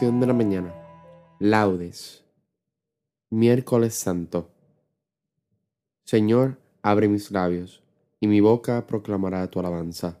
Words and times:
De 0.00 0.26
la 0.26 0.32
mañana. 0.32 0.74
Laudes. 1.38 2.24
Miércoles 3.30 3.94
Santo. 3.94 4.50
Señor, 6.04 6.58
abre 6.82 7.08
mis 7.08 7.30
labios, 7.30 7.84
y 8.18 8.26
mi 8.26 8.40
boca 8.40 8.86
proclamará 8.86 9.48
tu 9.48 9.60
alabanza. 9.60 10.18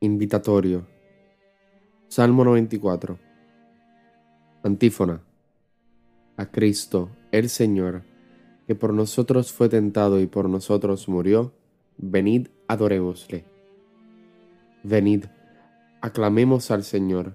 Invitatorio. 0.00 0.86
Salmo 2.08 2.44
94. 2.44 3.18
Antífona. 4.62 5.20
A 6.36 6.46
Cristo, 6.46 7.10
el 7.32 7.50
Señor, 7.50 8.04
que 8.66 8.74
por 8.74 8.94
nosotros 8.94 9.52
fue 9.52 9.68
tentado 9.68 10.20
y 10.20 10.28
por 10.28 10.48
nosotros 10.48 11.08
murió, 11.08 11.52
venid 11.98 12.48
adorémosle. 12.68 13.44
Venid, 14.82 15.26
aclamemos 16.00 16.70
al 16.70 16.84
Señor 16.84 17.34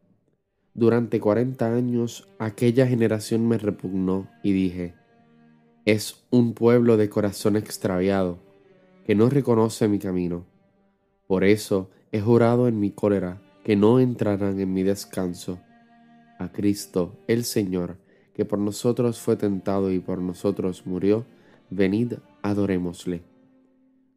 Durante 0.73 1.19
cuarenta 1.19 1.73
años 1.73 2.29
aquella 2.39 2.87
generación 2.87 3.47
me 3.47 3.57
repugnó 3.57 4.29
y 4.41 4.53
dije, 4.53 4.95
es 5.85 6.23
un 6.29 6.53
pueblo 6.53 6.95
de 6.95 7.09
corazón 7.09 7.57
extraviado, 7.57 8.39
que 9.05 9.13
no 9.13 9.29
reconoce 9.29 9.87
mi 9.89 9.99
camino. 9.99 10.45
Por 11.27 11.43
eso 11.43 11.89
he 12.11 12.21
jurado 12.21 12.67
en 12.67 12.79
mi 12.79 12.91
cólera 12.91 13.41
que 13.63 13.75
no 13.75 13.99
entrarán 13.99 14.59
en 14.59 14.73
mi 14.73 14.83
descanso. 14.83 15.59
A 16.39 16.51
Cristo, 16.51 17.17
el 17.27 17.43
Señor, 17.43 17.97
que 18.33 18.45
por 18.45 18.59
nosotros 18.59 19.19
fue 19.19 19.35
tentado 19.35 19.91
y 19.91 19.99
por 19.99 20.19
nosotros 20.19 20.85
murió, 20.85 21.25
venid, 21.69 22.13
adorémosle. 22.41 23.23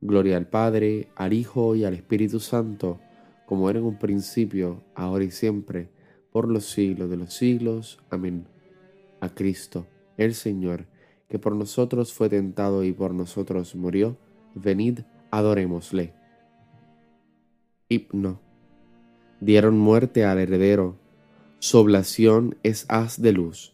Gloria 0.01 0.37
al 0.37 0.47
Padre, 0.47 1.09
al 1.17 1.33
Hijo 1.33 1.75
y 1.75 1.85
al 1.85 1.95
Espíritu 1.95 2.39
Santo, 2.39 3.01
como 3.47 3.69
era 3.71 3.81
en 3.81 3.87
un 3.87 3.99
principio, 3.99 4.83
ahora 4.95 5.25
y 5.25 5.31
siempre, 5.31 5.89
por 6.35 6.51
los 6.51 6.65
siglos 6.65 7.09
de 7.09 7.17
los 7.17 7.33
siglos. 7.33 8.01
Amén. 8.11 8.49
A 9.21 9.29
Cristo, 9.29 9.87
el 10.17 10.35
Señor, 10.35 10.87
que 11.29 11.39
por 11.39 11.55
nosotros 11.55 12.13
fue 12.13 12.29
tentado 12.29 12.83
y 12.83 12.93
por 12.93 13.15
nosotros 13.15 13.77
murió, 13.77 14.17
venid, 14.57 15.03
adorémosle. 15.31 16.13
Hipno. 17.89 18.41
Dieron 19.41 19.79
muerte 19.79 20.25
al 20.25 20.41
heredero, 20.41 20.97
su 21.61 21.79
oblación 21.79 22.57
es 22.65 22.85
haz 22.89 23.23
de 23.23 23.31
luz, 23.31 23.73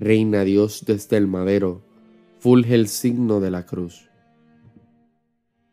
reina 0.00 0.42
Dios 0.42 0.82
desde 0.84 1.16
el 1.18 1.28
madero, 1.28 1.82
fulge 2.40 2.74
el 2.74 2.88
signo 2.88 3.38
de 3.38 3.52
la 3.52 3.64
cruz. 3.64 4.10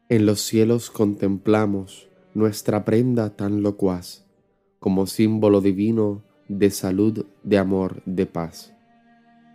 En 0.10 0.28
los 0.28 0.42
cielos 0.42 0.92
contemplamos 0.92 2.08
nuestra 2.36 2.86
prenda 2.86 3.36
tan 3.36 3.64
locuaz, 3.64 4.29
como 4.80 5.08
símbolo 5.08 5.60
divino 5.60 6.24
de 6.48 6.72
salud, 6.72 7.26
de 7.44 7.58
amor, 7.58 8.02
de 8.06 8.26
paz. 8.26 8.74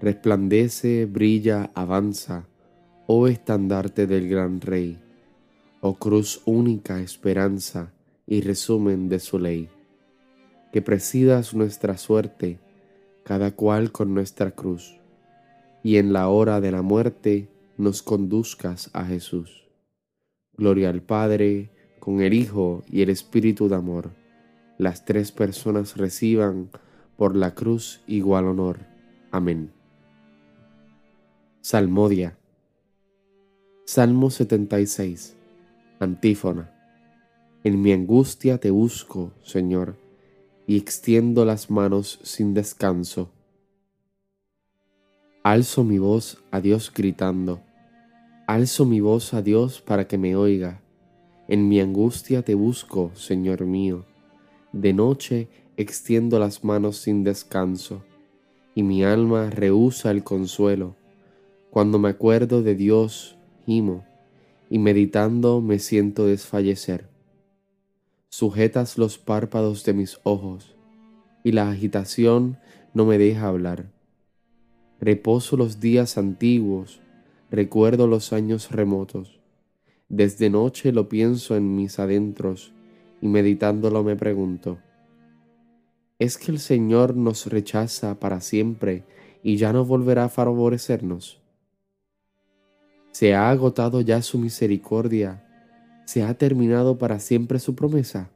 Resplandece, 0.00 1.06
brilla, 1.06 1.70
avanza, 1.74 2.46
oh 3.06 3.26
estandarte 3.26 4.06
del 4.06 4.28
gran 4.28 4.60
Rey, 4.60 4.98
oh 5.80 5.94
cruz 5.94 6.42
única 6.44 7.00
esperanza 7.00 7.92
y 8.26 8.42
resumen 8.42 9.08
de 9.08 9.18
su 9.18 9.38
ley. 9.38 9.68
Que 10.72 10.82
presidas 10.82 11.54
nuestra 11.54 11.96
suerte, 11.96 12.58
cada 13.24 13.52
cual 13.52 13.92
con 13.92 14.12
nuestra 14.12 14.50
cruz, 14.50 15.00
y 15.82 15.96
en 15.96 16.12
la 16.12 16.28
hora 16.28 16.60
de 16.60 16.70
la 16.70 16.82
muerte 16.82 17.48
nos 17.78 18.02
conduzcas 18.02 18.90
a 18.92 19.04
Jesús. 19.04 19.64
Gloria 20.56 20.90
al 20.90 21.02
Padre, 21.02 21.70
con 21.98 22.20
el 22.20 22.34
Hijo 22.34 22.82
y 22.86 23.02
el 23.02 23.08
Espíritu 23.08 23.68
de 23.68 23.76
amor 23.76 24.23
las 24.78 25.04
tres 25.04 25.30
personas 25.30 25.96
reciban 25.96 26.70
por 27.16 27.36
la 27.36 27.54
cruz 27.54 28.02
igual 28.06 28.46
honor. 28.46 28.80
Amén. 29.30 29.72
Salmodia. 31.60 32.36
Salmo 33.84 34.30
76. 34.30 35.36
Antífona. 36.00 36.70
En 37.62 37.80
mi 37.80 37.92
angustia 37.92 38.58
te 38.58 38.70
busco, 38.70 39.32
Señor, 39.42 39.96
y 40.66 40.76
extiendo 40.76 41.44
las 41.44 41.70
manos 41.70 42.18
sin 42.22 42.52
descanso. 42.52 43.30
Alzo 45.42 45.84
mi 45.84 45.98
voz 45.98 46.42
a 46.50 46.60
Dios 46.60 46.92
gritando. 46.92 47.60
Alzo 48.46 48.84
mi 48.86 49.00
voz 49.00 49.34
a 49.34 49.40
Dios 49.40 49.80
para 49.80 50.08
que 50.08 50.18
me 50.18 50.36
oiga. 50.36 50.80
En 51.48 51.68
mi 51.68 51.80
angustia 51.80 52.42
te 52.42 52.54
busco, 52.54 53.12
Señor 53.14 53.64
mío 53.64 54.04
de 54.74 54.92
noche 54.92 55.48
extiendo 55.76 56.38
las 56.40 56.64
manos 56.64 56.96
sin 56.98 57.22
descanso, 57.22 58.02
y 58.74 58.82
mi 58.82 59.04
alma 59.04 59.48
rehúsa 59.50 60.10
el 60.10 60.24
consuelo. 60.24 60.96
Cuando 61.70 61.98
me 61.98 62.08
acuerdo 62.08 62.62
de 62.62 62.74
Dios, 62.74 63.36
gimo, 63.64 64.04
y 64.68 64.78
meditando 64.78 65.60
me 65.60 65.78
siento 65.78 66.26
desfallecer. 66.26 67.08
Sujetas 68.30 68.98
los 68.98 69.16
párpados 69.16 69.84
de 69.84 69.92
mis 69.92 70.18
ojos, 70.24 70.74
y 71.44 71.52
la 71.52 71.70
agitación 71.70 72.58
no 72.94 73.06
me 73.06 73.16
deja 73.16 73.46
hablar. 73.46 73.92
Reposo 75.00 75.56
los 75.56 75.78
días 75.78 76.18
antiguos, 76.18 77.00
recuerdo 77.48 78.08
los 78.08 78.32
años 78.32 78.72
remotos. 78.72 79.38
Desde 80.08 80.50
noche 80.50 80.90
lo 80.92 81.08
pienso 81.08 81.54
en 81.56 81.76
mis 81.76 82.00
adentros, 82.00 82.73
y 83.24 83.28
meditándolo 83.28 84.04
me 84.04 84.16
pregunto, 84.16 84.76
¿es 86.18 86.36
que 86.36 86.52
el 86.52 86.58
Señor 86.58 87.16
nos 87.16 87.46
rechaza 87.46 88.20
para 88.20 88.42
siempre 88.42 89.04
y 89.42 89.56
ya 89.56 89.72
no 89.72 89.86
volverá 89.86 90.24
a 90.24 90.28
favorecernos? 90.28 91.40
¿Se 93.12 93.34
ha 93.34 93.48
agotado 93.48 94.02
ya 94.02 94.20
su 94.20 94.38
misericordia? 94.38 95.42
¿Se 96.04 96.22
ha 96.22 96.34
terminado 96.34 96.98
para 96.98 97.18
siempre 97.18 97.60
su 97.60 97.74
promesa? 97.74 98.28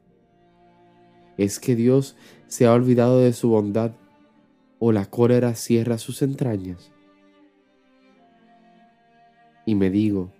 ¿Es 1.37 1.59
que 1.59 1.75
Dios 1.75 2.15
se 2.47 2.65
ha 2.65 2.73
olvidado 2.73 3.19
de 3.19 3.33
su 3.33 3.49
bondad 3.49 3.91
o 4.79 4.91
la 4.91 5.05
cólera 5.05 5.53
cierra 5.53 5.99
sus 5.99 6.23
entrañas? 6.23 6.91
Y 9.67 9.75
me 9.75 9.91
digo, 9.91 10.31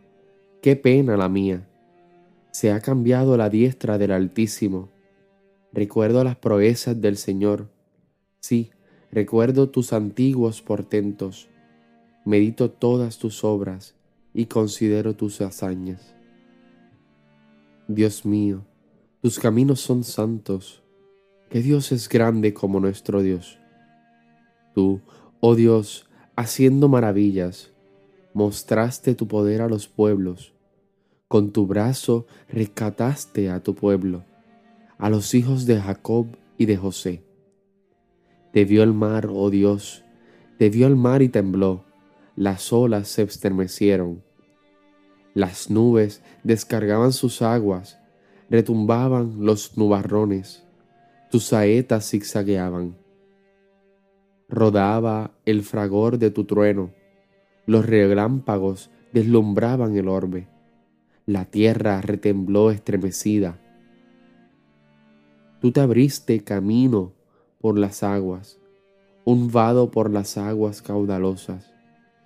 qué 0.64 0.76
pena 0.76 1.18
la 1.18 1.30
mía 1.30 1.69
se 2.52 2.72
ha 2.72 2.80
cambiado 2.80 3.38
la 3.38 3.50
diestra 3.50 3.98
del 3.98 4.12
Altísimo. 4.12 4.90
Recuerdo 5.72 6.24
las 6.24 6.36
proezas 6.36 7.00
del 7.00 7.18
Señor, 7.18 7.68
Sí, 8.40 8.72
recuerdo 9.12 9.70
tus 9.70 9.92
antiguos 9.92 10.62
portentos, 10.62 11.50
medito 12.26 12.72
todas 12.72 13.18
tus 13.18 13.44
obras 13.44 13.96
y 14.34 14.46
considero 14.46 15.16
tus 15.16 15.42
hazañas. 15.42 16.16
Dios 17.88 18.26
mío, 18.26 18.66
tus 19.22 19.40
caminos 19.40 19.82
son 19.82 20.04
santos, 20.04 20.84
que 21.50 21.62
Dios 21.62 21.92
es 21.92 22.08
grande 22.08 22.54
como 22.54 22.80
nuestro 22.80 23.22
Dios. 23.22 23.60
Tú, 24.74 25.02
oh 25.42 25.56
Dios, 25.56 26.08
haciendo 26.36 26.88
maravillas, 26.88 27.74
mostraste 28.34 29.16
tu 29.16 29.28
poder 29.28 29.62
a 29.62 29.68
los 29.68 29.88
pueblos, 29.88 30.54
con 31.30 31.52
tu 31.52 31.68
brazo 31.68 32.26
rescataste 32.50 33.52
a 33.52 33.62
tu 33.62 33.76
pueblo, 33.76 34.26
a 34.98 35.12
los 35.12 35.36
hijos 35.36 35.68
de 35.68 35.80
Jacob 35.80 36.26
y 36.58 36.66
de 36.66 36.76
José. 36.76 37.24
Te 38.52 38.66
vio 38.66 38.82
el 38.82 38.94
mar, 38.94 39.30
oh 39.32 39.52
Dios, 39.52 40.04
te 40.58 40.72
vio 40.72 40.88
el 40.88 40.96
mar 40.96 41.22
y 41.22 41.30
tembló, 41.30 41.86
las 42.36 42.74
olas 42.74 43.10
se 43.10 43.22
estremecieron. 43.22 44.24
Las 45.36 45.70
nubes 45.70 46.24
descargaban 46.44 47.14
sus 47.14 47.44
aguas, 47.44 48.00
retumbaban 48.50 49.46
los 49.46 49.78
nubarrones, 49.78 50.66
tus 51.30 51.44
saetas 51.44 52.10
zigzagueaban. 52.10 52.98
Rodaba 54.50 55.36
el 55.46 55.62
fragor 55.62 56.18
de 56.18 56.32
tu 56.32 56.46
trueno, 56.46 56.92
los 57.68 57.86
relámpagos 57.86 58.90
deslumbraban 59.14 59.96
el 59.96 60.08
orbe, 60.08 60.48
la 61.30 61.46
tierra 61.46 62.02
retembló 62.02 62.72
estremecida. 62.72 63.60
Tú 65.62 65.72
te 65.72 65.80
abriste 65.80 66.44
camino 66.44 67.14
por 67.62 67.78
las 67.78 68.02
aguas, 68.02 68.58
un 69.26 69.52
vado 69.52 69.92
por 69.92 70.10
las 70.10 70.40
aguas 70.40 70.82
caudalosas, 70.82 71.72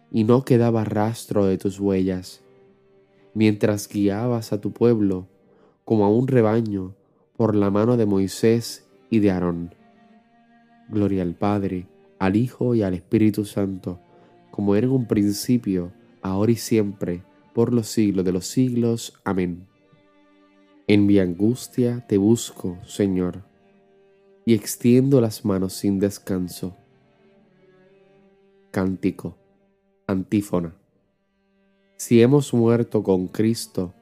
y 0.10 0.24
no 0.24 0.46
quedaba 0.46 0.86
rastro 0.86 1.46
de 1.46 1.58
tus 1.58 1.82
huellas, 1.82 2.46
mientras 3.34 3.90
guiabas 3.90 4.54
a 4.54 4.62
tu 4.62 4.72
pueblo 4.72 5.28
como 5.84 6.06
a 6.06 6.10
un 6.10 6.30
rebaño 6.30 6.96
por 7.36 7.56
la 7.56 7.70
mano 7.70 7.98
de 7.98 8.06
Moisés 8.06 8.88
y 9.10 9.20
de 9.20 9.32
Aarón. 9.32 9.76
Gloria 10.88 11.24
al 11.24 11.34
Padre, 11.36 11.88
al 12.20 12.38
Hijo 12.38 12.74
y 12.74 12.84
al 12.84 12.94
Espíritu 12.94 13.44
Santo, 13.44 14.00
como 14.50 14.78
era 14.78 14.88
en 14.88 14.94
un 14.94 15.08
principio, 15.08 15.92
ahora 16.22 16.54
y 16.54 16.56
siempre, 16.56 17.22
por 17.54 17.74
los 17.74 17.88
siglos 17.88 18.26
de 18.26 18.32
los 18.32 18.46
siglos. 18.48 19.20
Amén. 19.24 19.68
En 20.88 21.06
mi 21.06 21.20
angustia 21.20 22.06
te 22.08 22.18
busco, 22.18 22.78
Señor, 22.86 23.44
y 24.46 24.54
extiendo 24.54 25.22
las 25.22 25.46
manos 25.46 25.74
sin 25.74 26.00
descanso. 26.00 26.76
Cántico, 28.72 29.38
antífona. 30.08 30.76
Si 31.96 32.22
hemos 32.22 32.54
muerto 32.54 33.02
con 33.02 33.28
Cristo, 33.28 33.94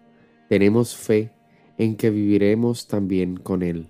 tenemos 0.50 0.96
fe 0.96 1.32
en 1.78 1.96
que 1.96 2.10
viviremos 2.10 2.88
también 2.88 3.38
con 3.38 3.62
Él. 3.62 3.88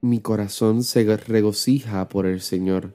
Mi 0.00 0.18
corazón 0.18 0.82
se 0.82 1.16
regocija 1.16 2.08
por 2.08 2.26
el 2.26 2.40
Señor, 2.40 2.94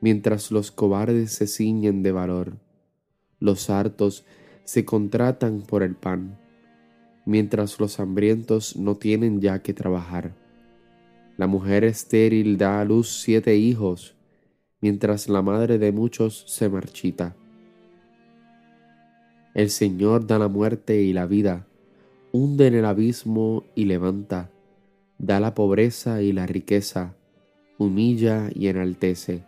mientras 0.00 0.50
los 0.50 0.70
cobardes 0.70 1.32
se 1.32 1.46
ciñen 1.46 2.02
de 2.02 2.12
valor. 2.12 2.58
Los 3.40 3.70
hartos 3.70 4.24
se 4.64 4.84
contratan 4.84 5.62
por 5.62 5.82
el 5.82 5.94
pan, 5.94 6.38
mientras 7.24 7.80
los 7.80 8.00
hambrientos 8.00 8.76
no 8.76 8.96
tienen 8.96 9.40
ya 9.40 9.62
que 9.62 9.74
trabajar. 9.74 10.34
La 11.36 11.46
mujer 11.46 11.84
estéril 11.84 12.58
da 12.58 12.80
a 12.80 12.84
luz 12.84 13.08
siete 13.22 13.56
hijos, 13.56 14.16
mientras 14.80 15.28
la 15.28 15.42
madre 15.42 15.78
de 15.78 15.92
muchos 15.92 16.44
se 16.46 16.68
marchita. 16.68 17.36
El 19.54 19.70
Señor 19.70 20.26
da 20.26 20.38
la 20.38 20.48
muerte 20.48 21.02
y 21.02 21.12
la 21.12 21.26
vida, 21.26 21.66
hunde 22.32 22.66
en 22.66 22.74
el 22.74 22.84
abismo 22.84 23.64
y 23.74 23.86
levanta, 23.86 24.50
da 25.18 25.40
la 25.40 25.54
pobreza 25.54 26.22
y 26.22 26.32
la 26.32 26.46
riqueza, 26.46 27.14
humilla 27.78 28.50
y 28.54 28.68
enaltece. 28.68 29.47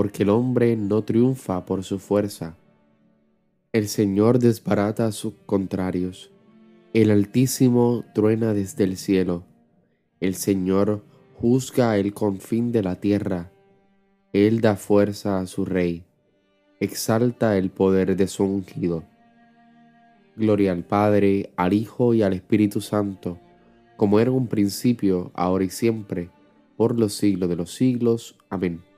porque 0.00 0.22
el 0.22 0.30
hombre 0.30 0.76
no 0.76 1.02
triunfa 1.02 1.66
por 1.66 1.84
su 1.84 1.98
fuerza. 1.98 2.56
El 3.70 3.86
Señor 3.86 4.38
desbarata 4.38 5.04
a 5.04 5.12
sus 5.12 5.34
contrarios, 5.44 6.30
el 6.94 7.10
Altísimo 7.10 8.06
truena 8.14 8.54
desde 8.54 8.84
el 8.84 8.96
cielo, 8.96 9.44
el 10.18 10.36
Señor 10.36 11.04
juzga 11.34 11.98
el 11.98 12.14
confín 12.14 12.72
de 12.72 12.82
la 12.82 12.96
tierra, 12.96 13.52
Él 14.32 14.62
da 14.62 14.76
fuerza 14.76 15.38
a 15.38 15.46
su 15.46 15.66
Rey, 15.66 16.02
exalta 16.80 17.58
el 17.58 17.68
poder 17.68 18.16
de 18.16 18.26
su 18.26 18.44
ungido. 18.44 19.04
Gloria 20.34 20.72
al 20.72 20.82
Padre, 20.82 21.50
al 21.56 21.74
Hijo 21.74 22.14
y 22.14 22.22
al 22.22 22.32
Espíritu 22.32 22.80
Santo, 22.80 23.38
como 23.98 24.18
era 24.18 24.30
un 24.30 24.46
principio, 24.46 25.30
ahora 25.34 25.64
y 25.64 25.68
siempre, 25.68 26.30
por 26.78 26.98
los 26.98 27.12
siglos 27.12 27.50
de 27.50 27.56
los 27.56 27.74
siglos. 27.74 28.38
Amén. 28.48 28.89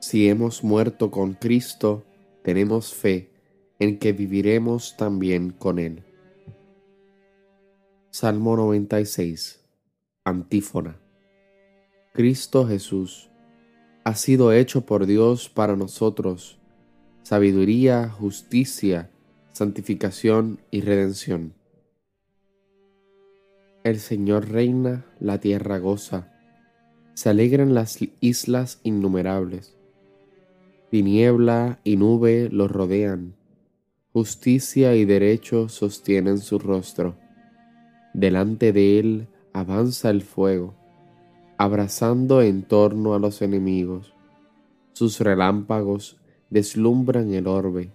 Si 0.00 0.28
hemos 0.28 0.62
muerto 0.62 1.10
con 1.10 1.34
Cristo, 1.34 2.04
tenemos 2.42 2.94
fe 2.94 3.32
en 3.78 3.98
que 3.98 4.12
viviremos 4.12 4.96
también 4.96 5.50
con 5.50 5.78
Él. 5.78 6.04
Salmo 8.10 8.56
96. 8.56 9.60
Antífona. 10.24 11.00
Cristo 12.12 12.66
Jesús 12.66 13.30
ha 14.04 14.14
sido 14.14 14.52
hecho 14.52 14.86
por 14.86 15.06
Dios 15.06 15.48
para 15.48 15.76
nosotros, 15.76 16.58
sabiduría, 17.22 18.08
justicia, 18.08 19.10
santificación 19.52 20.60
y 20.70 20.80
redención. 20.80 21.54
El 23.84 24.00
Señor 24.00 24.48
reina, 24.48 25.06
la 25.20 25.38
tierra 25.38 25.78
goza, 25.78 26.32
se 27.14 27.28
alegran 27.28 27.74
las 27.74 27.98
islas 28.20 28.80
innumerables. 28.82 29.77
Tiniebla 30.90 31.80
y 31.84 31.96
nube 31.96 32.48
lo 32.50 32.66
rodean, 32.66 33.34
justicia 34.12 34.96
y 34.96 35.04
derecho 35.04 35.68
sostienen 35.68 36.38
su 36.38 36.58
rostro. 36.58 37.14
Delante 38.14 38.72
de 38.72 38.98
él 38.98 39.28
avanza 39.52 40.08
el 40.08 40.22
fuego, 40.22 40.74
abrazando 41.58 42.40
en 42.40 42.62
torno 42.62 43.14
a 43.14 43.18
los 43.18 43.42
enemigos. 43.42 44.14
Sus 44.94 45.20
relámpagos 45.20 46.16
deslumbran 46.48 47.34
el 47.34 47.46
orbe 47.46 47.92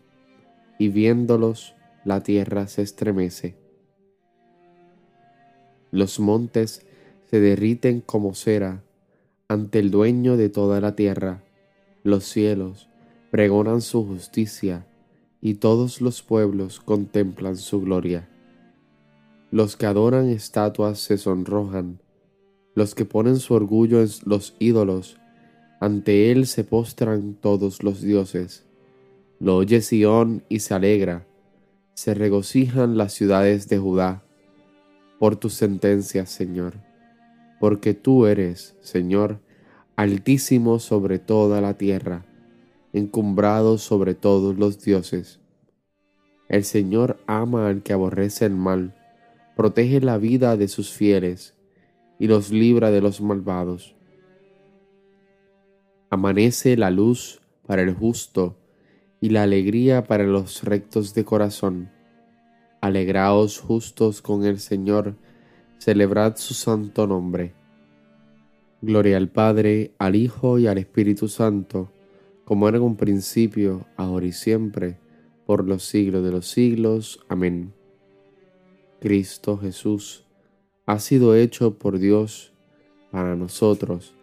y 0.78 0.90
viéndolos 0.90 1.76
la 2.06 2.22
tierra 2.22 2.68
se 2.68 2.84
estremece. 2.84 3.56
Los 5.90 6.20
montes 6.20 6.86
se 7.30 7.40
derriten 7.40 8.02
como 8.02 8.36
cera 8.36 8.84
ante 9.48 9.80
el 9.80 9.90
dueño 9.90 10.38
de 10.38 10.50
toda 10.50 10.80
la 10.82 10.96
tierra. 10.96 11.44
Los 12.03 12.25
cielos 12.25 12.89
pregonan 13.31 13.79
su 13.81 14.05
justicia 14.05 14.86
y 15.39 15.55
todos 15.55 16.01
los 16.01 16.22
pueblos 16.22 16.81
contemplan 16.81 17.55
su 17.55 17.79
gloria. 17.81 18.27
Los 19.51 19.77
que 19.77 19.86
adoran 19.86 20.27
estatuas 20.27 21.00
se 21.00 21.17
sonrojan, 21.17 22.00
Los 22.75 22.93
que 22.95 23.05
ponen 23.05 23.38
su 23.38 23.53
orgullo 23.53 24.01
en 24.01 24.10
los 24.25 24.55
ídolos, 24.60 25.17
ante 25.79 26.31
él 26.31 26.48
se 26.48 26.63
postran 26.63 27.36
todos 27.36 27.83
los 27.83 28.01
dioses. 28.01 28.65
Lo 29.39 29.57
oye 29.57 29.81
Sión 29.81 30.43
y 30.50 30.60
se 30.60 30.74
alegra, 30.74 31.25
se 31.93 32.13
regocijan 32.13 32.98
las 32.98 33.13
ciudades 33.13 33.69
de 33.69 33.77
Judá 33.77 34.24
por 35.19 35.36
tus 35.36 35.53
sentencias, 35.53 36.29
Señor, 36.29 36.74
porque 37.60 37.93
tú 37.93 38.25
eres, 38.25 38.75
Señor, 38.81 39.39
altísimo 39.96 40.80
sobre 40.80 41.20
toda 41.20 41.62
la 41.62 41.78
tierra, 41.78 42.26
encumbrado 42.94 43.78
sobre 43.78 44.16
todos 44.16 44.58
los 44.58 44.82
dioses. 44.84 45.40
El 46.50 46.64
Señor 46.64 47.20
ama 47.28 47.68
al 47.68 47.84
que 47.84 47.94
aborrece 47.94 48.46
el 48.46 48.56
mal, 48.56 48.96
protege 49.56 50.02
la 50.02 50.18
vida 50.18 50.58
de 50.58 50.68
sus 50.68 50.92
fieles 50.92 51.56
y 52.20 52.28
los 52.28 52.52
libra 52.52 52.92
de 52.92 53.02
los 53.02 53.22
malvados. 53.22 53.96
Amanece 56.10 56.78
la 56.78 56.92
luz 56.92 57.42
para 57.66 57.82
el 57.82 57.94
justo 57.94 58.58
y 59.20 59.30
la 59.30 59.44
alegría 59.44 60.04
para 60.04 60.24
los 60.24 60.64
rectos 60.64 61.14
de 61.14 61.24
corazón. 61.24 61.90
Alegraos 62.82 63.60
justos 63.60 64.22
con 64.22 64.46
el 64.46 64.60
Señor, 64.60 65.16
celebrad 65.78 66.36
su 66.36 66.54
santo 66.54 67.08
nombre. 67.08 67.62
Gloria 68.84 69.16
al 69.16 69.30
Padre, 69.30 69.94
al 69.98 70.16
Hijo 70.16 70.60
y 70.60 70.68
al 70.68 70.78
Espíritu 70.78 71.30
Santo, 71.30 71.90
como 72.44 72.68
era 72.68 72.78
en 72.78 72.84
un 72.84 72.98
principio, 72.98 73.88
ahora 73.96 74.25
y 74.25 74.34
siempre, 74.34 74.98
por 75.46 75.66
los 75.66 75.84
siglos 75.84 76.22
de 76.24 76.32
los 76.32 76.48
siglos. 76.48 77.20
Amén. 77.30 77.74
Cristo 79.00 79.58
Jesús 79.58 80.25
ha 80.86 81.00
sido 81.00 81.34
hecho 81.34 81.78
por 81.78 81.98
Dios 81.98 82.52
para 83.10 83.38
nosotros 83.38 84.16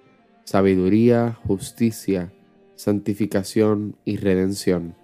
sabiduría, 0.45 1.39
justicia, 1.47 2.33
santificación 2.75 3.97
y 4.05 4.17
redención. 4.17 4.95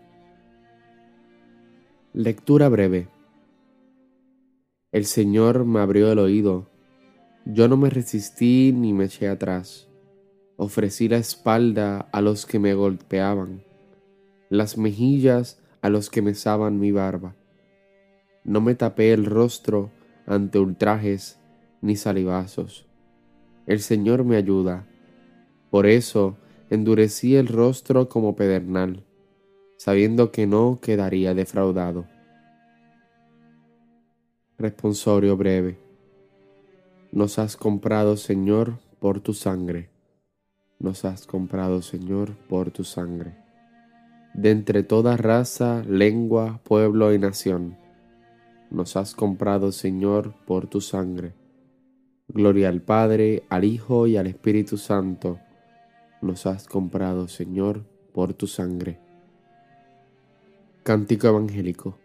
Lectura 2.13 2.69
breve. 2.69 3.09
El 4.93 5.07
Señor 5.07 5.65
me 5.65 5.81
abrió 5.81 6.13
el 6.13 6.19
oído, 6.19 6.69
yo 7.49 7.69
no 7.69 7.77
me 7.77 7.91
resistí 7.91 8.73
ni 8.73 8.93
me 8.93 9.05
eché 9.05 9.29
atrás, 9.29 9.89
ofrecí 10.57 11.09
la 11.09 11.19
espalda 11.19 12.09
a 12.11 12.21
los 12.21 12.45
que 12.45 12.59
me 12.59 12.75
golpeaban, 12.75 13.63
las 14.51 14.77
mejillas 14.77 15.63
a 15.81 15.89
los 15.89 16.11
que 16.11 16.23
mesaban 16.23 16.81
mi 16.81 16.91
barba. 16.91 17.37
No 18.43 18.61
me 18.61 18.75
tapé 18.75 19.13
el 19.13 19.27
rostro 19.27 19.91
ante 20.27 20.59
ultrajes 20.59 21.39
ni 21.83 21.95
salivazos. 21.95 22.85
El 23.67 23.79
Señor 23.81 24.25
me 24.25 24.37
ayuda. 24.37 24.85
Por 25.71 25.87
eso 25.87 26.37
endurecí 26.69 27.37
el 27.37 27.47
rostro 27.47 28.09
como 28.09 28.35
pedernal, 28.35 29.05
sabiendo 29.77 30.33
que 30.33 30.49
no 30.49 30.81
quedaría 30.83 31.33
defraudado. 31.33 32.07
Responsorio 34.59 35.37
breve. 35.37 35.86
Nos 37.13 37.39
has 37.39 37.57
comprado, 37.57 38.17
Señor, 38.17 38.79
por 38.99 39.21
tu 39.21 39.33
sangre. 39.33 39.91
Nos 40.79 41.05
has 41.05 41.27
comprado, 41.27 41.83
Señor, 41.83 42.37
por 42.49 42.71
tu 42.71 42.85
sangre. 42.85 43.37
De 44.35 44.51
entre 44.51 44.83
toda 44.83 45.17
raza, 45.17 45.83
lengua, 45.89 46.61
pueblo 46.65 47.15
y 47.15 47.19
nación, 47.19 47.79
nos 48.71 48.97
has 48.97 49.15
comprado, 49.15 49.73
Señor, 49.73 50.35
por 50.47 50.67
tu 50.67 50.81
sangre. 50.81 51.35
Gloria 52.29 52.69
al 52.69 52.83
Padre, 52.83 53.45
al 53.49 53.65
Hijo 53.65 54.07
y 54.07 54.17
al 54.17 54.27
Espíritu 54.27 54.77
Santo 54.77 55.39
nos 56.27 56.47
has 56.47 56.67
comprado, 56.67 57.29
Señor, 57.29 57.85
por 58.13 58.35
tu 58.35 58.47
sangre. 58.47 58.99
Cántico 60.83 61.29
Evangélico. 61.29 61.99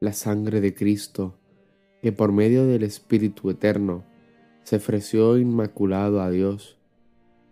La 0.00 0.12
sangre 0.12 0.60
de 0.60 0.74
Cristo, 0.74 1.38
que 2.02 2.12
por 2.12 2.32
medio 2.32 2.66
del 2.66 2.82
Espíritu 2.82 3.50
Eterno 3.50 4.04
se 4.64 4.76
ofreció 4.76 5.38
inmaculado 5.38 6.20
a 6.22 6.30
Dios, 6.30 6.76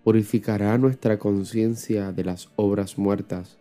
purificará 0.04 0.78
nuestra 0.78 1.18
conciencia 1.18 2.12
de 2.12 2.24
las 2.24 2.50
obras 2.56 2.96
muertas 2.96 3.58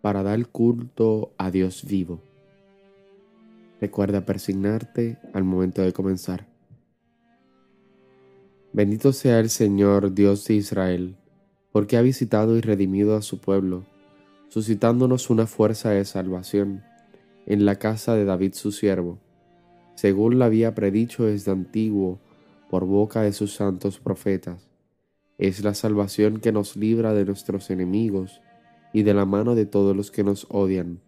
para 0.00 0.22
dar 0.22 0.46
culto 0.48 1.32
a 1.38 1.50
Dios 1.50 1.84
vivo. 1.86 2.20
Recuerda 3.80 4.26
persignarte 4.26 5.18
al 5.32 5.44
momento 5.44 5.82
de 5.82 5.92
comenzar. 5.92 6.46
Bendito 8.72 9.12
sea 9.12 9.40
el 9.40 9.48
Señor 9.48 10.12
Dios 10.14 10.44
de 10.46 10.54
Israel, 10.54 11.16
porque 11.72 11.96
ha 11.96 12.02
visitado 12.02 12.56
y 12.56 12.60
redimido 12.60 13.16
a 13.16 13.22
su 13.22 13.40
pueblo, 13.40 13.84
suscitándonos 14.48 15.30
una 15.30 15.46
fuerza 15.46 15.90
de 15.90 16.04
salvación 16.04 16.82
en 17.46 17.64
la 17.64 17.76
casa 17.76 18.14
de 18.14 18.24
David 18.24 18.54
su 18.54 18.72
siervo, 18.72 19.18
según 19.98 20.38
la 20.38 20.44
había 20.44 20.76
predicho 20.76 21.24
desde 21.24 21.50
antiguo 21.50 22.20
por 22.70 22.84
boca 22.84 23.22
de 23.22 23.32
sus 23.32 23.56
santos 23.56 23.98
profetas. 23.98 24.68
Es 25.38 25.64
la 25.64 25.74
salvación 25.74 26.38
que 26.38 26.52
nos 26.52 26.76
libra 26.76 27.14
de 27.14 27.24
nuestros 27.24 27.68
enemigos 27.68 28.40
y 28.92 29.02
de 29.02 29.12
la 29.12 29.24
mano 29.24 29.56
de 29.56 29.66
todos 29.66 29.96
los 29.96 30.12
que 30.12 30.22
nos 30.22 30.46
odian. 30.50 31.00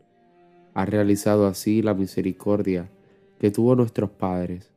Ha 0.74 0.86
realizado 0.86 1.46
así 1.46 1.82
la 1.82 1.94
misericordia 1.94 2.90
que 3.38 3.52
tuvo 3.52 3.76
nuestros 3.76 4.10
padres, 4.10 4.72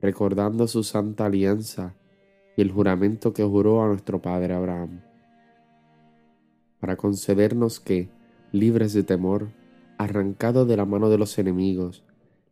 recordando 0.00 0.68
su 0.68 0.84
santa 0.84 1.26
alianza 1.26 1.96
y 2.56 2.62
el 2.62 2.70
juramento 2.70 3.32
que 3.32 3.42
juró 3.42 3.82
a 3.82 3.88
nuestro 3.88 4.22
padre 4.22 4.54
Abraham, 4.54 5.00
para 6.78 6.94
concedernos 6.94 7.80
que, 7.80 8.08
libres 8.52 8.92
de 8.92 9.02
temor, 9.02 9.48
arrancados 9.98 10.68
de 10.68 10.76
la 10.76 10.84
mano 10.84 11.10
de 11.10 11.18
los 11.18 11.36
enemigos, 11.40 12.04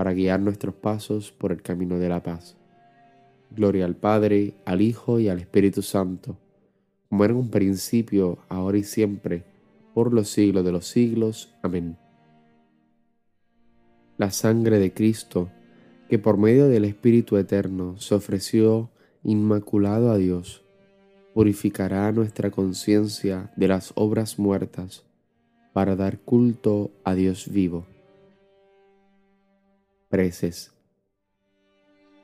para 0.00 0.14
guiar 0.14 0.40
nuestros 0.40 0.74
pasos 0.74 1.30
por 1.30 1.52
el 1.52 1.60
camino 1.60 1.98
de 1.98 2.08
la 2.08 2.22
paz. 2.22 2.56
Gloria 3.50 3.84
al 3.84 3.96
Padre, 3.96 4.54
al 4.64 4.80
Hijo 4.80 5.20
y 5.20 5.28
al 5.28 5.40
Espíritu 5.40 5.82
Santo, 5.82 6.38
como 7.10 7.22
era 7.22 7.34
en 7.34 7.40
un 7.40 7.50
principio, 7.50 8.38
ahora 8.48 8.78
y 8.78 8.82
siempre, 8.82 9.44
por 9.92 10.14
los 10.14 10.30
siglos 10.30 10.64
de 10.64 10.72
los 10.72 10.86
siglos. 10.86 11.52
Amén. 11.60 11.98
La 14.16 14.30
sangre 14.30 14.78
de 14.78 14.94
Cristo, 14.94 15.50
que 16.08 16.18
por 16.18 16.38
medio 16.38 16.66
del 16.68 16.86
Espíritu 16.86 17.36
Eterno 17.36 17.98
se 17.98 18.14
ofreció 18.14 18.88
inmaculado 19.22 20.12
a 20.12 20.16
Dios, 20.16 20.64
purificará 21.34 22.10
nuestra 22.10 22.50
conciencia 22.50 23.52
de 23.54 23.68
las 23.68 23.92
obras 23.96 24.38
muertas 24.38 25.04
para 25.74 25.94
dar 25.94 26.20
culto 26.20 26.90
a 27.04 27.14
Dios 27.14 27.52
vivo. 27.52 27.84
Preces. 30.10 30.72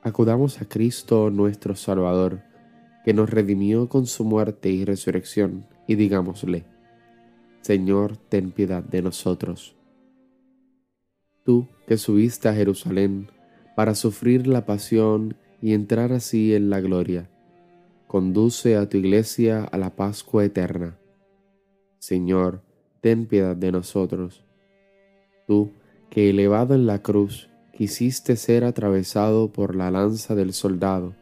Acudamos 0.01 0.61
a 0.61 0.67
Cristo 0.67 1.29
nuestro 1.29 1.73
Salvador, 1.73 2.41
que 3.05 3.13
nos 3.13 3.29
redimió 3.29 3.87
con 3.87 4.07
su 4.07 4.25
muerte 4.25 4.69
y 4.69 4.83
resurrección, 4.83 5.65
y 5.87 5.95
digámosle, 5.95 6.65
Señor, 7.61 8.17
ten 8.17 8.51
piedad 8.51 8.83
de 8.83 9.01
nosotros. 9.01 9.77
Tú 11.45 11.69
que 11.87 11.95
subiste 11.95 12.49
a 12.49 12.53
Jerusalén 12.53 13.31
para 13.73 13.95
sufrir 13.95 14.47
la 14.47 14.65
pasión 14.65 15.37
y 15.61 15.73
entrar 15.73 16.11
así 16.11 16.53
en 16.55 16.69
la 16.69 16.81
gloria. 16.81 17.29
Conduce 18.05 18.75
a 18.75 18.89
tu 18.89 18.97
iglesia 18.97 19.63
a 19.63 19.77
la 19.77 19.95
Pascua 19.95 20.43
eterna. 20.43 20.99
Señor, 21.99 22.63
ten 22.99 23.27
piedad 23.27 23.55
de 23.55 23.71
nosotros. 23.71 24.43
Tú, 25.47 25.71
que 26.09 26.29
elevado 26.29 26.75
en 26.75 26.85
la 26.85 27.01
cruz, 27.01 27.49
quisiste 27.77 28.35
ser 28.35 28.63
atravesado 28.63 29.51
por 29.51 29.75
la 29.75 29.91
lanza 29.91 30.33
del 30.35 30.53
soldado, 30.53 31.13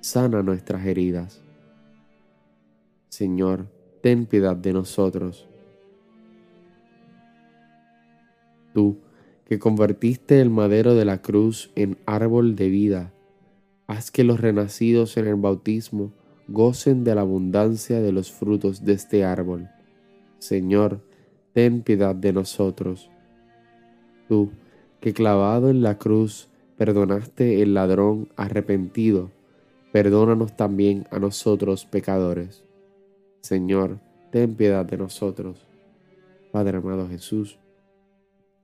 sana 0.00 0.42
nuestras 0.42 0.86
heridas. 0.86 1.42
Señor, 3.10 3.66
ten 4.02 4.26
piedad 4.26 4.56
de 4.56 4.72
nosotros. 4.72 5.46
Tú, 8.72 8.98
que 9.44 9.58
convertiste 9.58 10.40
el 10.40 10.48
madero 10.48 10.94
de 10.94 11.04
la 11.04 11.20
cruz 11.20 11.70
en 11.74 11.98
árbol 12.06 12.56
de 12.56 12.68
vida, 12.68 13.12
Haz 13.90 14.12
que 14.12 14.22
los 14.22 14.38
renacidos 14.38 15.16
en 15.16 15.26
el 15.26 15.34
bautismo 15.34 16.12
gocen 16.46 17.02
de 17.02 17.12
la 17.16 17.22
abundancia 17.22 18.00
de 18.00 18.12
los 18.12 18.30
frutos 18.30 18.84
de 18.84 18.92
este 18.92 19.24
árbol. 19.24 19.68
Señor, 20.38 21.04
ten 21.54 21.82
piedad 21.82 22.14
de 22.14 22.32
nosotros. 22.32 23.10
Tú, 24.28 24.52
que 25.00 25.14
clavado 25.14 25.70
en 25.70 25.82
la 25.82 25.98
cruz 25.98 26.48
perdonaste 26.76 27.62
el 27.62 27.74
ladrón 27.74 28.28
arrepentido, 28.36 29.30
perdónanos 29.92 30.56
también 30.56 31.06
a 31.10 31.18
nosotros 31.18 31.84
pecadores. 31.86 32.64
Señor, 33.40 33.98
ten 34.30 34.54
piedad 34.54 34.84
de 34.84 34.96
nosotros. 34.96 35.66
Padre 36.52 36.78
amado 36.78 37.08
Jesús, 37.08 37.58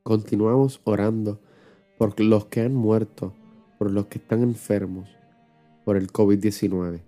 continuamos 0.03 0.81
orando 0.85 1.41
por 1.99 2.21
los 2.21 2.47
que 2.47 2.61
han 2.61 2.75
muerto, 2.75 3.33
por 3.79 3.91
los 3.91 4.07
que 4.07 4.19
están 4.19 4.43
enfermos, 4.43 5.09
por 5.85 5.97
el 5.97 6.09
COVID-19. 6.09 7.01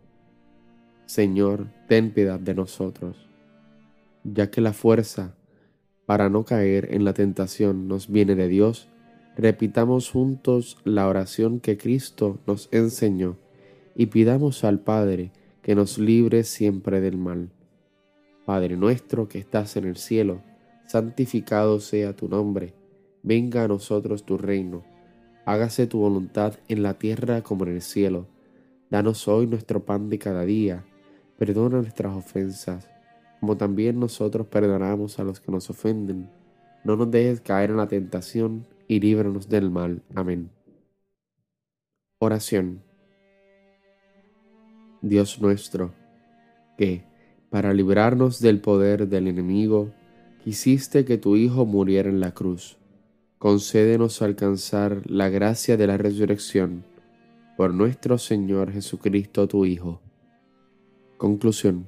Señor, 1.06 1.68
ten 1.88 2.12
piedad 2.12 2.38
de 2.38 2.54
nosotros, 2.54 3.28
ya 4.24 4.50
que 4.50 4.60
la 4.60 4.72
fuerza 4.72 5.34
para 6.06 6.28
no 6.28 6.44
caer 6.44 6.94
en 6.94 7.04
la 7.04 7.12
tentación 7.12 7.88
nos 7.88 8.08
viene 8.08 8.34
de 8.34 8.48
Dios, 8.48 8.88
repitamos 9.38 10.10
juntos 10.10 10.78
la 10.82 11.06
oración 11.06 11.60
que 11.60 11.78
Cristo 11.78 12.40
nos 12.44 12.68
enseñó 12.72 13.36
y 13.94 14.06
pidamos 14.06 14.64
al 14.64 14.80
Padre 14.80 15.30
que 15.62 15.76
nos 15.76 15.96
libre 15.96 16.42
siempre 16.42 17.00
del 17.00 17.18
mal. 17.18 17.48
Padre 18.44 18.76
nuestro 18.76 19.28
que 19.28 19.38
estás 19.38 19.76
en 19.76 19.84
el 19.84 19.96
cielo, 19.96 20.42
santificado 20.86 21.78
sea 21.78 22.16
tu 22.16 22.28
nombre, 22.28 22.74
venga 23.22 23.62
a 23.62 23.68
nosotros 23.68 24.24
tu 24.24 24.38
reino, 24.38 24.82
hágase 25.44 25.86
tu 25.86 26.00
voluntad 26.00 26.54
en 26.66 26.82
la 26.82 26.94
tierra 26.94 27.42
como 27.42 27.64
en 27.64 27.74
el 27.74 27.82
cielo. 27.82 28.26
Danos 28.90 29.28
hoy 29.28 29.46
nuestro 29.46 29.84
pan 29.84 30.08
de 30.08 30.18
cada 30.18 30.44
día, 30.44 30.84
perdona 31.36 31.76
nuestras 31.76 32.16
ofensas, 32.16 32.90
como 33.38 33.56
también 33.56 34.00
nosotros 34.00 34.48
perdonamos 34.48 35.20
a 35.20 35.24
los 35.24 35.38
que 35.38 35.52
nos 35.52 35.70
ofenden. 35.70 36.28
No 36.82 36.96
nos 36.96 37.08
dejes 37.08 37.40
caer 37.40 37.70
en 37.70 37.76
la 37.76 37.86
tentación 37.86 38.66
y 38.88 39.00
líbranos 39.00 39.48
del 39.48 39.70
mal. 39.70 40.02
Amén. 40.14 40.50
Oración. 42.18 42.82
Dios 45.02 45.40
nuestro, 45.40 45.94
que, 46.76 47.04
para 47.50 47.72
librarnos 47.72 48.40
del 48.40 48.60
poder 48.60 49.06
del 49.08 49.28
enemigo, 49.28 49.92
quisiste 50.42 51.04
que 51.04 51.18
tu 51.18 51.36
Hijo 51.36 51.66
muriera 51.66 52.08
en 52.08 52.18
la 52.18 52.32
cruz. 52.32 52.78
Concédenos 53.38 54.20
alcanzar 54.22 55.02
la 55.08 55.28
gracia 55.28 55.76
de 55.76 55.86
la 55.86 55.96
resurrección 55.96 56.84
por 57.56 57.72
nuestro 57.72 58.18
Señor 58.18 58.72
Jesucristo, 58.72 59.46
tu 59.46 59.64
Hijo. 59.64 60.00
Conclusión. 61.16 61.86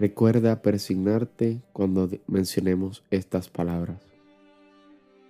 Recuerda 0.00 0.62
persignarte 0.62 1.60
cuando 1.72 2.08
mencionemos 2.26 3.04
estas 3.10 3.48
palabras. 3.48 4.11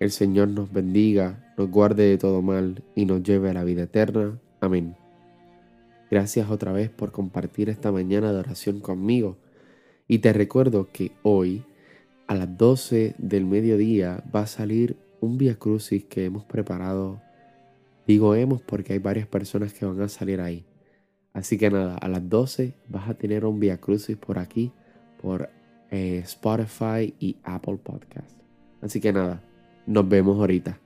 El 0.02 0.10
Señor 0.10 0.48
nos 0.48 0.72
bendiga, 0.72 1.54
nos 1.56 1.70
guarde 1.70 2.02
de 2.08 2.18
todo 2.18 2.42
mal 2.42 2.82
y 2.96 3.04
nos 3.04 3.22
lleve 3.22 3.50
a 3.50 3.52
la 3.52 3.62
vida 3.62 3.84
eterna. 3.84 4.36
Amén. 4.58 4.96
Gracias 6.10 6.50
otra 6.50 6.72
vez 6.72 6.90
por 6.90 7.12
compartir 7.12 7.68
esta 7.68 7.92
mañana 7.92 8.32
de 8.32 8.40
oración 8.40 8.80
conmigo. 8.80 9.36
Y 10.08 10.18
te 10.18 10.32
recuerdo 10.32 10.88
que 10.92 11.12
hoy 11.22 11.62
a 12.26 12.34
las 12.34 12.58
12 12.58 13.14
del 13.16 13.46
mediodía 13.46 14.24
va 14.34 14.40
a 14.40 14.48
salir 14.48 14.96
un 15.20 15.38
Via 15.38 15.54
Crucis 15.54 16.04
que 16.04 16.24
hemos 16.24 16.44
preparado. 16.44 17.22
Digo 18.04 18.34
hemos 18.34 18.60
porque 18.60 18.94
hay 18.94 18.98
varias 18.98 19.28
personas 19.28 19.72
que 19.72 19.86
van 19.86 20.00
a 20.00 20.08
salir 20.08 20.40
ahí. 20.40 20.64
Así 21.32 21.58
que 21.58 21.70
nada, 21.70 21.96
a 21.96 22.08
las 22.08 22.28
12 22.28 22.74
vas 22.88 23.08
a 23.08 23.14
tener 23.14 23.44
un 23.44 23.60
Via 23.60 23.80
Crucis 23.80 24.16
por 24.16 24.40
aquí, 24.40 24.72
por 25.20 25.48
eh, 25.92 26.18
Spotify 26.24 27.14
y 27.20 27.36
Apple 27.44 27.76
Podcast. 27.76 28.36
Así 28.80 29.00
que 29.00 29.12
nada, 29.12 29.44
nos 29.86 30.08
vemos 30.08 30.38
ahorita. 30.38 30.78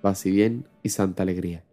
Paz 0.00 0.26
y 0.26 0.30
bien 0.30 0.66
y 0.82 0.90
santa 0.90 1.22
alegría. 1.22 1.64